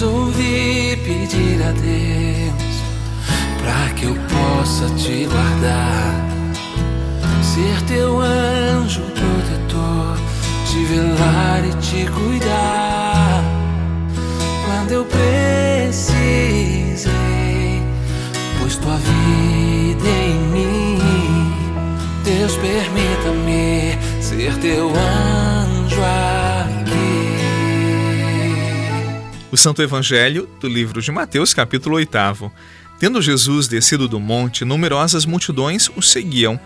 [0.00, 2.80] resolvi pedir a Deus
[3.60, 6.24] para que eu possa te guardar,
[7.42, 10.16] ser teu anjo protetor,
[10.64, 13.44] te velar e te cuidar.
[14.64, 15.36] Quando eu precisei,
[18.58, 20.98] pois tua vida em mim,
[22.24, 26.00] Deus permita-me ser teu anjo
[29.52, 32.52] O Santo Evangelho do livro de Mateus, capítulo 8.
[33.00, 36.58] Tendo Jesus descido do monte, numerosas multidões o seguiam.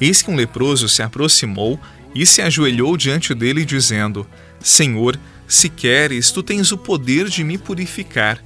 [0.00, 1.78] Eis que um leproso se aproximou
[2.14, 4.26] e se ajoelhou diante dele, dizendo:
[4.58, 8.42] Senhor, se queres, tu tens o poder de me purificar.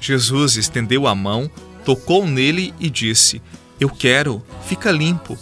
[0.00, 1.48] Jesus estendeu a mão,
[1.84, 3.40] tocou nele e disse:
[3.78, 5.38] Eu quero, fica limpo.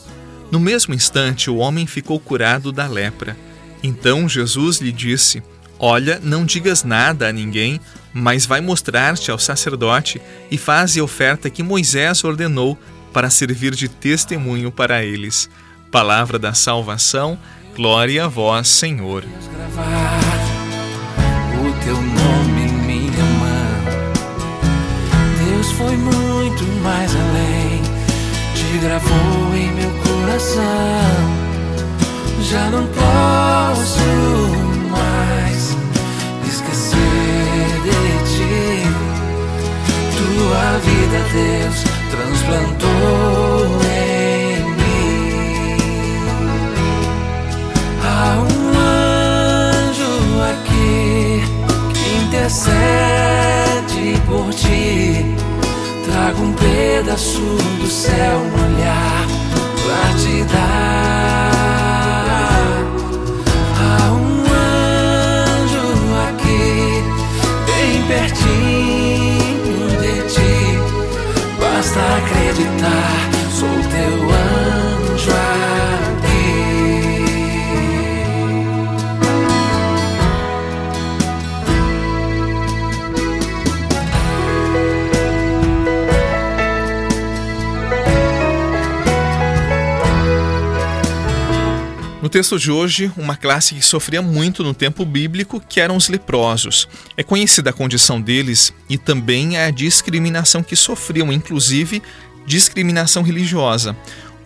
[0.50, 3.34] No mesmo instante, o homem ficou curado da lepra.
[3.82, 5.42] Então Jesus lhe disse:
[5.78, 7.80] Olha, não digas nada a ninguém,
[8.12, 12.78] mas vai mostrar-te ao sacerdote e faze a oferta que Moisés ordenou
[13.12, 15.48] para servir de testemunho para eles.
[15.90, 17.38] Palavra da salvação,
[17.76, 19.24] glória a vós, Senhor.
[21.60, 23.14] O teu nome minha.
[25.44, 27.82] Deus foi muito mais além,
[28.54, 30.62] te gravou em meu coração.
[32.42, 33.53] Já não posso
[40.74, 45.76] tua vida, Deus, transplantou em mim.
[48.02, 48.62] Há um
[49.78, 50.14] anjo
[50.50, 51.44] aqui
[51.94, 55.36] que intercede por ti.
[56.06, 59.26] Trago um pedaço do céu no olhar
[59.84, 61.52] pra te dar.
[63.78, 64.44] Há um
[65.60, 65.86] anjo
[66.28, 66.66] aqui,
[67.66, 68.43] bem pertinho
[71.94, 74.23] basta acreditar, sou teu
[92.34, 96.88] texto de hoje, uma classe que sofria muito no tempo bíblico, que eram os leprosos.
[97.16, 102.02] É conhecida a condição deles e também a discriminação que sofriam, inclusive
[102.44, 103.96] discriminação religiosa.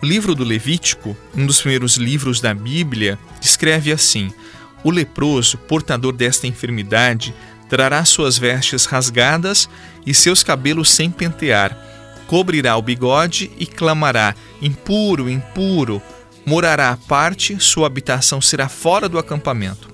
[0.03, 4.31] O livro do Levítico, um dos primeiros livros da Bíblia, descreve assim:
[4.83, 7.33] O leproso, portador desta enfermidade,
[7.67, 9.67] trará suas vestes rasgadas
[10.05, 11.75] e seus cabelos sem pentear,
[12.27, 15.99] cobrirá o bigode e clamará: Impuro, impuro
[16.45, 19.89] morará à parte, sua habitação será fora do acampamento.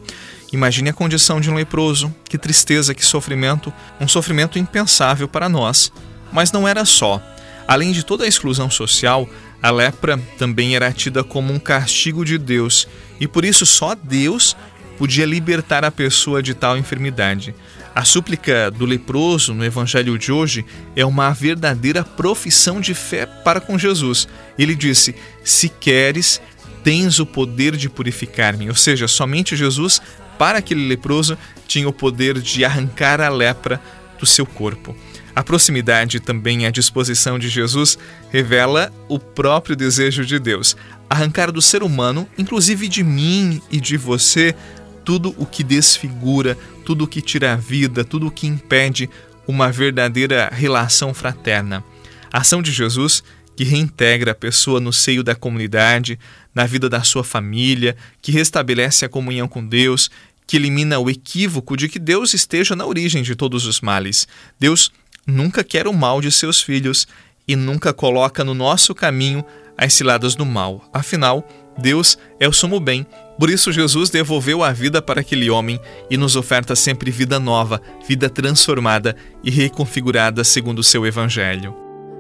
[0.54, 5.92] Imagine a condição de um leproso, que tristeza, que sofrimento, um sofrimento impensável para nós.
[6.32, 7.22] Mas não era só.
[7.68, 9.28] Além de toda a exclusão social,
[9.62, 12.88] a lepra também era tida como um castigo de Deus,
[13.20, 14.56] e por isso só Deus
[14.98, 17.54] podia libertar a pessoa de tal enfermidade.
[17.94, 23.62] A súplica do leproso no evangelho de hoje é uma verdadeira profissão de fé para
[23.62, 24.28] com Jesus.
[24.58, 26.42] Ele disse: Se queres,
[26.84, 28.70] tens o poder de purificar-me.
[28.70, 30.02] Ou seja, somente Jesus,
[30.38, 33.82] para aquele leproso, tinha o poder de arrancar a lepra
[34.20, 34.96] do seu corpo.
[35.36, 37.98] A proximidade também a disposição de Jesus
[38.32, 40.78] revela o próprio desejo de Deus,
[41.10, 44.56] arrancar do ser humano, inclusive de mim e de você,
[45.04, 49.10] tudo o que desfigura, tudo o que tira a vida, tudo o que impede
[49.46, 51.84] uma verdadeira relação fraterna.
[52.32, 53.24] A ação de Jesus
[53.56, 56.20] que reintegra a pessoa no seio da comunidade,
[56.54, 60.10] na vida da sua família, que restabelece a comunhão com Deus,
[60.48, 64.28] que elimina o equívoco de que Deus esteja na origem de todos os males.
[64.60, 64.92] Deus
[65.26, 67.08] nunca quer o mal de seus filhos
[67.48, 69.44] e nunca coloca no nosso caminho
[69.78, 70.88] as ciladas do mal.
[70.94, 73.06] Afinal, Deus é o sumo bem.
[73.38, 75.80] Por isso, Jesus devolveu a vida para aquele homem
[76.10, 81.85] e nos oferta sempre vida nova, vida transformada e reconfigurada segundo o seu Evangelho.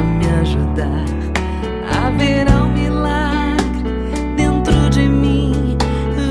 [0.00, 1.04] Para me ajudar.
[2.04, 3.90] Haverá um milagre
[4.36, 5.76] dentro de mim,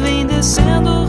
[0.01, 1.05] vem descendo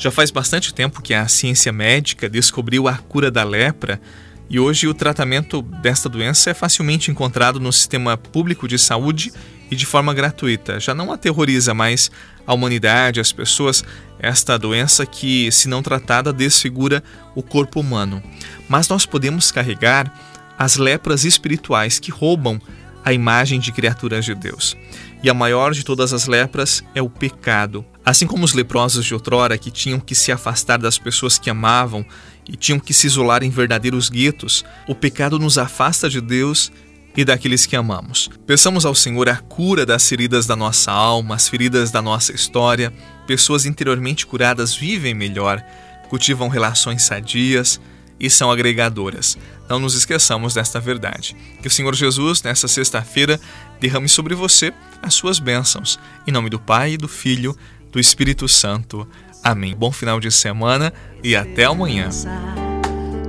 [0.00, 4.00] Já faz bastante tempo que a ciência médica descobriu a cura da lepra
[4.48, 9.30] e hoje o tratamento desta doença é facilmente encontrado no sistema público de saúde
[9.70, 10.80] e de forma gratuita.
[10.80, 12.10] Já não aterroriza mais
[12.46, 13.84] a humanidade, as pessoas,
[14.18, 17.04] esta doença que, se não tratada, desfigura
[17.34, 18.22] o corpo humano.
[18.70, 20.10] Mas nós podemos carregar
[20.58, 22.58] as lepras espirituais que roubam
[23.04, 24.78] a imagem de criaturas de Deus.
[25.22, 27.84] E a maior de todas as lepras é o pecado.
[28.04, 32.04] Assim como os leprosos de outrora que tinham que se afastar das pessoas que amavam
[32.48, 36.72] e tinham que se isolar em verdadeiros guetos, o pecado nos afasta de Deus
[37.16, 38.30] e daqueles que amamos.
[38.46, 42.92] Peçamos ao Senhor a cura das feridas da nossa alma, as feridas da nossa história.
[43.26, 45.62] Pessoas interiormente curadas vivem melhor,
[46.08, 47.80] cultivam relações sadias
[48.18, 49.36] e são agregadoras.
[49.68, 51.36] Não nos esqueçamos desta verdade.
[51.62, 53.40] Que o Senhor Jesus, nesta sexta-feira,
[53.80, 55.98] derrame sobre você as suas bênçãos.
[56.26, 57.56] Em nome do Pai, do Filho,
[57.90, 59.06] do Espírito Santo.
[59.42, 59.74] Amém.
[59.74, 60.92] Bom final de semana
[61.22, 62.08] e até amanhã.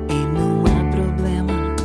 [0.10, 1.76] E não há problema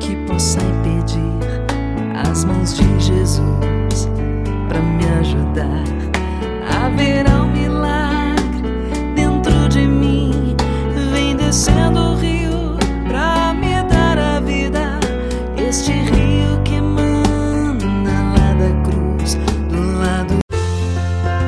[0.00, 3.81] que possa impedir as mãos de Jesus